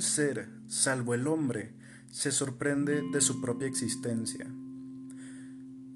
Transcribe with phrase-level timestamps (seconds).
[0.00, 1.72] ser, salvo el hombre,
[2.10, 4.46] se sorprende de su propia existencia.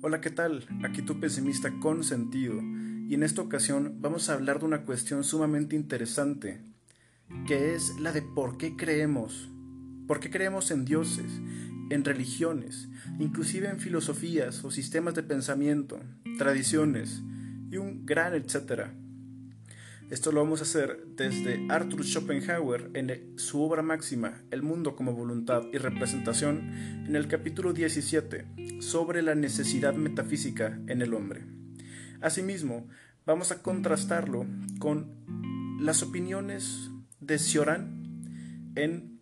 [0.02, 0.66] Hola, ¿qué tal?
[0.84, 2.60] Aquí tu pesimista con sentido,
[3.08, 6.60] y en esta ocasión vamos a hablar de una cuestión sumamente interesante,
[7.46, 9.48] que es la de por qué creemos,
[10.06, 11.30] por qué creemos en dioses,
[11.90, 16.00] en religiones, inclusive en filosofías o sistemas de pensamiento,
[16.38, 17.22] tradiciones
[17.70, 18.94] y un gran etcétera.
[20.12, 25.14] Esto lo vamos a hacer desde Arthur Schopenhauer en su obra máxima, El mundo como
[25.14, 31.46] voluntad y representación, en el capítulo 17, sobre la necesidad metafísica en el hombre.
[32.20, 32.86] Asimismo,
[33.24, 34.44] vamos a contrastarlo
[34.78, 36.90] con las opiniones
[37.20, 38.28] de Cioran
[38.74, 39.18] en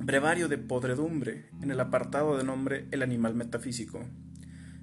[0.00, 4.04] Brevario de Podredumbre, en el apartado de nombre El animal metafísico.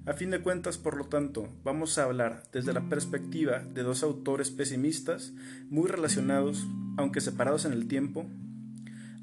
[0.08, 4.04] A fin de cuentas, por lo tanto, vamos a hablar desde la perspectiva de dos
[4.04, 5.34] autores pesimistas,
[5.70, 8.28] muy relacionados, aunque separados en el tiempo,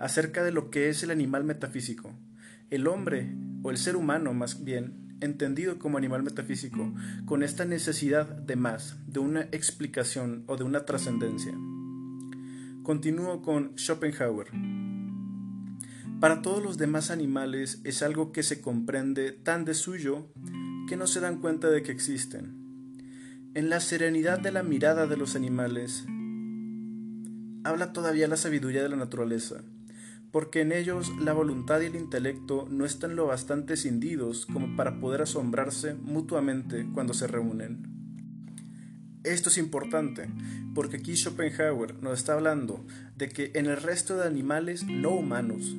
[0.00, 2.12] acerca de lo que es el animal metafísico,
[2.70, 6.92] el hombre, o el ser humano más bien, entendido como animal metafísico,
[7.26, 11.52] con esta necesidad de más, de una explicación o de una trascendencia.
[12.82, 14.48] Continúo con Schopenhauer.
[16.18, 20.28] Para todos los demás animales es algo que se comprende tan de suyo
[20.88, 22.62] que no se dan cuenta de que existen.
[23.54, 26.04] En la serenidad de la mirada de los animales
[27.64, 29.62] habla todavía la sabiduría de la naturaleza,
[30.30, 34.98] porque en ellos la voluntad y el intelecto no están lo bastante cindidos como para
[34.98, 37.92] poder asombrarse mutuamente cuando se reúnen.
[39.24, 40.28] Esto es importante,
[40.74, 42.84] porque aquí Schopenhauer nos está hablando
[43.16, 45.76] de que en el resto de animales no humanos,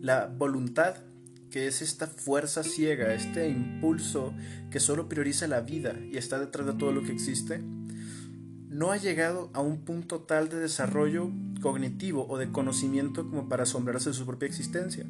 [0.00, 1.07] la voluntad
[1.50, 4.34] que es esta fuerza ciega, este impulso
[4.70, 7.62] que solo prioriza la vida y está detrás de todo lo que existe,
[8.68, 13.64] no ha llegado a un punto tal de desarrollo cognitivo o de conocimiento como para
[13.64, 15.06] asombrarse de su propia existencia,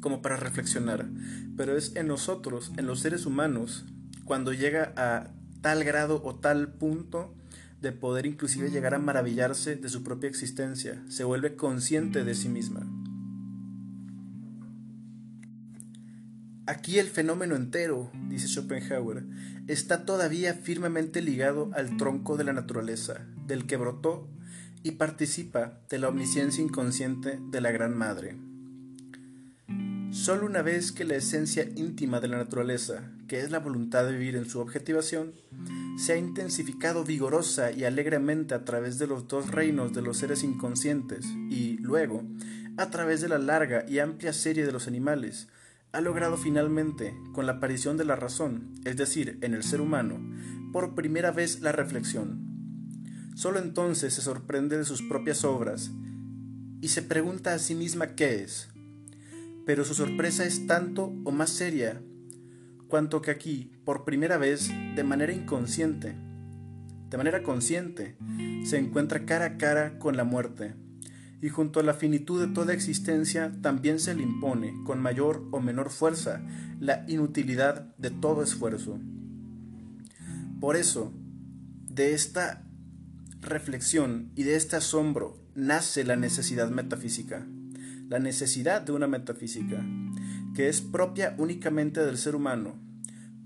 [0.00, 1.08] como para reflexionar.
[1.56, 3.84] Pero es en nosotros, en los seres humanos,
[4.24, 7.34] cuando llega a tal grado o tal punto
[7.82, 12.48] de poder inclusive llegar a maravillarse de su propia existencia, se vuelve consciente de sí
[12.48, 12.86] misma.
[16.70, 19.24] Aquí el fenómeno entero, dice Schopenhauer,
[19.66, 24.28] está todavía firmemente ligado al tronco de la naturaleza, del que brotó
[24.84, 28.36] y participa de la omnisciencia inconsciente de la Gran Madre.
[30.12, 34.12] Solo una vez que la esencia íntima de la naturaleza, que es la voluntad de
[34.12, 35.32] vivir en su objetivación,
[35.98, 40.44] se ha intensificado vigorosa y alegremente a través de los dos reinos de los seres
[40.44, 42.22] inconscientes y, luego,
[42.76, 45.48] a través de la larga y amplia serie de los animales,
[45.92, 50.20] ha logrado finalmente, con la aparición de la razón, es decir, en el ser humano,
[50.72, 52.46] por primera vez la reflexión.
[53.34, 55.90] Solo entonces se sorprende de sus propias obras
[56.80, 58.68] y se pregunta a sí misma qué es.
[59.66, 62.02] Pero su sorpresa es tanto o más seria
[62.88, 66.16] cuanto que aquí, por primera vez, de manera inconsciente,
[67.08, 68.16] de manera consciente,
[68.64, 70.74] se encuentra cara a cara con la muerte
[71.42, 75.60] y junto a la finitud de toda existencia también se le impone, con mayor o
[75.60, 76.42] menor fuerza,
[76.78, 78.98] la inutilidad de todo esfuerzo.
[80.60, 81.12] Por eso,
[81.88, 82.66] de esta
[83.40, 87.46] reflexión y de este asombro nace la necesidad metafísica,
[88.08, 89.84] la necesidad de una metafísica,
[90.54, 92.74] que es propia únicamente del ser humano,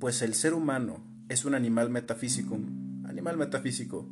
[0.00, 2.58] pues el ser humano es un animal metafísico,
[3.04, 4.08] animal metafísico,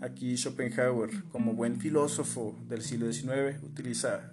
[0.00, 4.32] Aquí Schopenhauer, como buen filósofo del siglo XIX, utiliza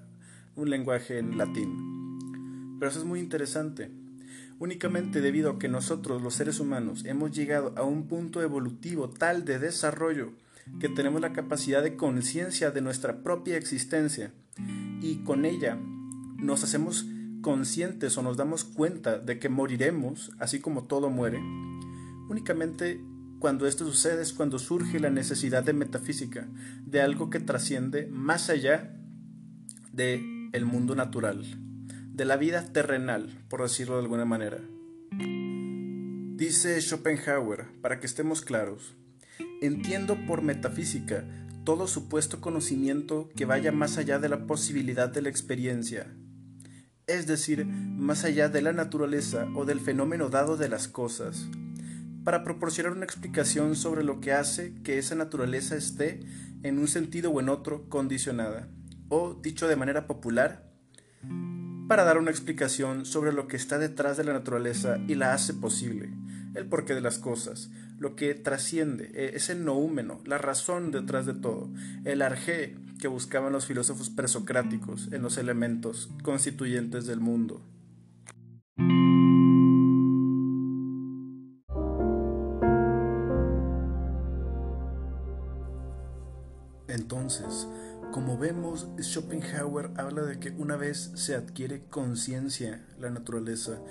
[0.56, 2.78] un lenguaje en latín.
[2.80, 3.92] Pero eso es muy interesante.
[4.60, 9.46] Únicamente debido a que nosotros, los seres humanos, hemos llegado a un punto evolutivo tal
[9.46, 10.32] de desarrollo
[10.80, 14.32] que tenemos la capacidad de conciencia de nuestra propia existencia
[15.02, 15.78] y con ella
[16.38, 17.06] nos hacemos
[17.42, 21.40] conscientes o nos damos cuenta de que moriremos, así como todo muere,
[22.30, 23.02] únicamente
[23.40, 26.48] cuando esto sucede es cuando surge la necesidad de metafísica,
[26.86, 28.96] de algo que trasciende más allá
[29.92, 30.24] de
[30.54, 31.44] el mundo natural,
[32.12, 34.60] de la vida terrenal, por decirlo de alguna manera.
[36.36, 38.96] Dice Schopenhauer, para que estemos claros,
[39.62, 41.26] entiendo por metafísica
[41.64, 46.16] todo supuesto conocimiento que vaya más allá de la posibilidad de la experiencia,
[47.06, 51.48] es decir, más allá de la naturaleza o del fenómeno dado de las cosas
[52.28, 56.20] para proporcionar una explicación sobre lo que hace que esa naturaleza esté,
[56.62, 58.68] en un sentido o en otro, condicionada,
[59.08, 60.70] o, dicho de manera popular,
[61.88, 65.54] para dar una explicación sobre lo que está detrás de la naturaleza y la hace
[65.54, 66.10] posible,
[66.54, 71.34] el porqué de las cosas, lo que trasciende, e, ese noúmeno, la razón detrás de
[71.34, 71.72] todo,
[72.04, 77.64] el arjé que buscaban los filósofos presocráticos en los elementos constituyentes del mundo.
[87.28, 87.68] Entonces,
[88.14, 93.82] como vemos, Schopenhauer habla de que una vez se adquiere conciencia la naturaleza,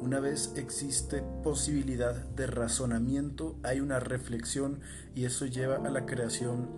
[0.00, 4.80] una vez existe posibilidad de razonamiento, hay una reflexión
[5.14, 6.70] y eso lleva a la creación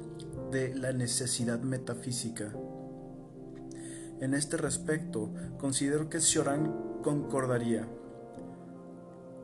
[0.51, 2.53] de la necesidad metafísica.
[4.21, 6.75] En este respecto, considero que Cioran
[7.05, 7.89] concordaría.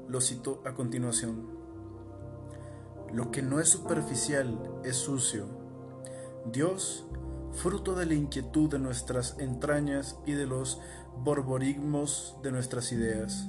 [0.08, 1.46] Lo cito a continuación.
[3.12, 5.65] Lo que no es superficial es sucio.
[6.52, 7.06] Dios
[7.52, 10.80] fruto de la inquietud de nuestras entrañas y de los
[11.18, 13.48] borborigmos de nuestras ideas.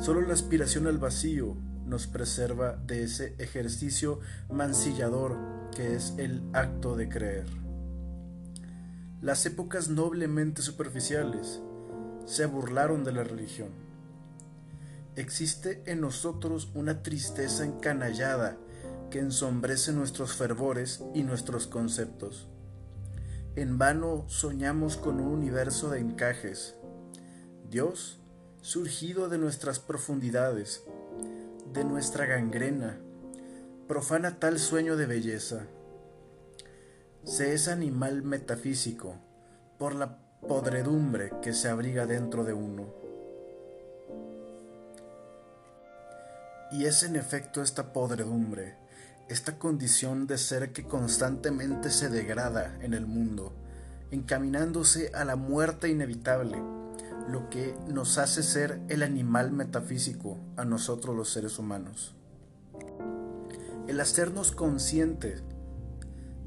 [0.00, 4.20] Solo la aspiración al vacío nos preserva de ese ejercicio
[4.50, 5.36] mancillador
[5.74, 7.46] que es el acto de creer.
[9.20, 11.60] Las épocas noblemente superficiales
[12.26, 13.70] se burlaron de la religión.
[15.16, 18.56] Existe en nosotros una tristeza encanallada
[19.10, 22.48] que ensombrece nuestros fervores y nuestros conceptos.
[23.56, 26.76] En vano soñamos con un universo de encajes.
[27.68, 28.20] Dios,
[28.62, 30.84] surgido de nuestras profundidades,
[31.72, 32.98] de nuestra gangrena,
[33.88, 35.66] profana tal sueño de belleza.
[37.24, 39.16] Se es animal metafísico
[39.78, 42.86] por la podredumbre que se abriga dentro de uno.
[46.70, 48.76] Y es en efecto esta podredumbre
[49.30, 53.52] esta condición de ser que constantemente se degrada en el mundo,
[54.10, 56.60] encaminándose a la muerte inevitable,
[57.28, 62.12] lo que nos hace ser el animal metafísico a nosotros los seres humanos.
[63.86, 65.44] El hacernos conscientes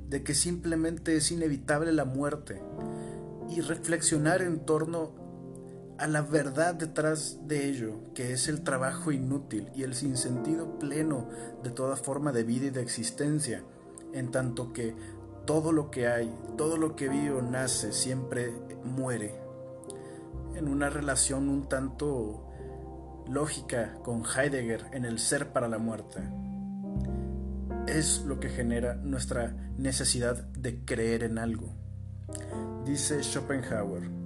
[0.10, 2.62] de que simplemente es inevitable la muerte
[3.50, 5.23] y reflexionar en torno
[5.98, 11.28] a la verdad detrás de ello, que es el trabajo inútil y el sinsentido pleno
[11.64, 13.64] de toda forma de vida y de existencia,
[14.14, 14.96] en tanto que
[15.46, 18.52] todo lo que hay, todo lo que vive o nace, siempre
[18.84, 19.36] muere,
[20.56, 22.50] en una relación un tanto
[23.28, 26.20] lógica con Heidegger en el ser para la muerte.
[27.88, 31.74] Es lo que genera nuestra necesidad de creer en algo.
[32.86, 34.23] Dice Schopenhauer.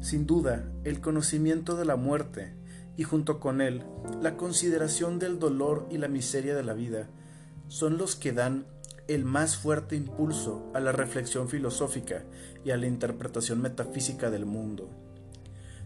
[0.00, 2.54] Sin duda, el conocimiento de la muerte
[2.96, 3.84] y junto con él
[4.22, 7.08] la consideración del dolor y la miseria de la vida
[7.68, 8.66] son los que dan
[9.08, 12.24] el más fuerte impulso a la reflexión filosófica
[12.64, 14.88] y a la interpretación metafísica del mundo.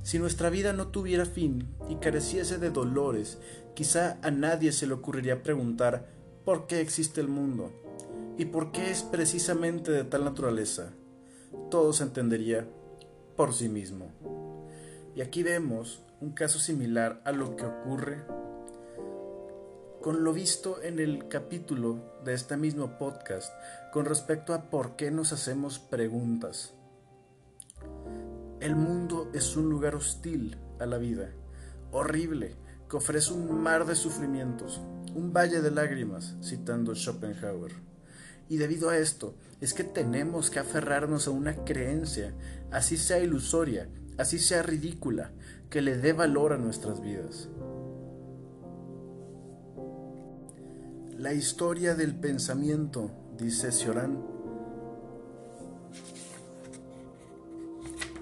[0.02, 3.38] Si nuestra vida no tuviera fin y careciese de dolores,
[3.74, 6.08] quizá a nadie se le ocurriría preguntar
[6.44, 7.72] por qué existe el mundo
[8.36, 10.92] y por qué es precisamente de tal naturaleza.
[11.70, 12.66] Todo se entendería
[13.42, 14.12] por sí mismo.
[15.16, 18.24] Y aquí vemos un caso similar a lo que ocurre
[20.00, 23.52] con lo visto en el capítulo de este mismo podcast
[23.92, 26.74] con respecto a por qué nos hacemos preguntas.
[28.60, 31.32] El mundo es un lugar hostil a la vida,
[31.90, 32.54] horrible,
[32.88, 34.80] que ofrece un mar de sufrimientos,
[35.16, 37.91] un valle de lágrimas, citando Schopenhauer.
[38.48, 42.34] Y debido a esto, es que tenemos que aferrarnos a una creencia,
[42.70, 45.32] así sea ilusoria, así sea ridícula,
[45.70, 47.48] que le dé valor a nuestras vidas.
[51.16, 54.20] La historia del pensamiento, dice Cioran,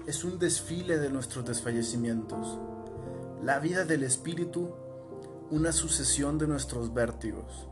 [0.05, 2.59] es un desfile de nuestros desfallecimientos.
[3.43, 4.69] La vida del espíritu,
[5.49, 7.70] una sucesión de nuestros vértigos.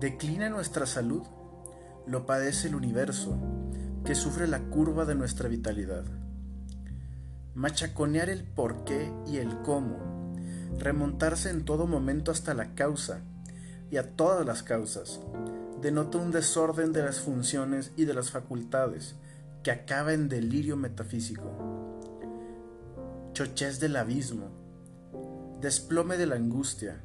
[0.00, 1.22] Declina nuestra salud
[2.06, 3.36] lo padece el universo,
[4.04, 6.04] que sufre la curva de nuestra vitalidad.
[7.54, 10.34] Machaconear el por qué y el cómo,
[10.78, 13.20] remontarse en todo momento hasta la causa
[13.90, 15.20] y a todas las causas,
[15.80, 19.14] denota un desorden de las funciones y de las facultades
[19.62, 22.00] que acaba en delirio metafísico.
[23.34, 24.48] Chochez del abismo,
[25.60, 27.00] desplome de la angustia,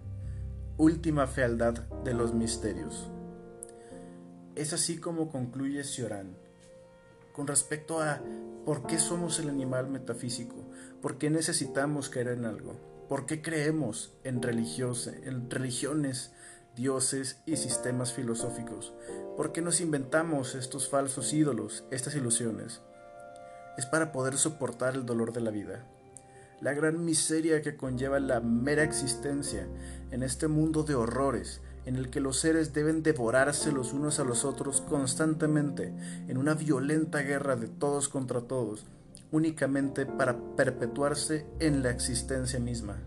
[0.77, 3.09] última fealdad de los misterios.
[4.55, 6.37] Es así como concluye Cioran.
[7.33, 8.21] Con respecto a
[8.63, 10.55] por qué somos el animal metafísico,
[11.01, 12.75] por qué necesitamos creer en algo,
[13.09, 16.31] por qué creemos en, en religiones,
[16.75, 18.93] dioses y sistemas filosóficos,
[19.35, 22.81] por qué nos inventamos estos falsos ídolos, estas ilusiones.
[23.79, 25.87] Es para poder soportar el dolor de la vida,
[26.59, 29.67] la gran miseria que conlleva la mera existencia
[30.11, 34.25] en este mundo de horrores en el que los seres deben devorarse los unos a
[34.25, 35.93] los otros constantemente
[36.27, 38.85] en una violenta guerra de todos contra todos,
[39.31, 42.97] únicamente para perpetuarse en la existencia misma.